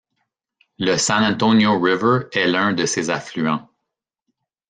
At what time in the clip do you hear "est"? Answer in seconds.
2.33-2.47